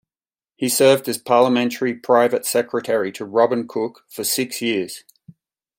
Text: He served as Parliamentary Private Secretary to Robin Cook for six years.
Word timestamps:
He 0.55 0.67
served 0.67 1.07
as 1.09 1.19
Parliamentary 1.19 1.93
Private 1.93 2.43
Secretary 2.43 3.11
to 3.11 3.23
Robin 3.23 3.67
Cook 3.67 4.03
for 4.09 4.23
six 4.23 4.59
years. 4.59 5.03